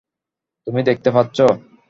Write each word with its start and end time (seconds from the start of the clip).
তুমি 0.67 0.81
দেখতে 0.83 1.09
পাচ্ছ? 1.15 1.37